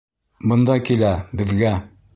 [0.53, 1.13] Бында килә,
[1.43, 1.77] беҙгә!